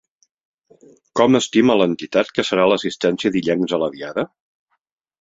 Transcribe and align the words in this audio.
Com 1.19 1.37
estima 1.41 1.77
l'entitat 1.81 2.33
que 2.39 2.49
serà 2.51 2.67
l'assistència 2.73 3.35
d'illencs 3.39 3.79
a 3.81 3.85
la 3.87 3.95
Diada? 3.99 4.29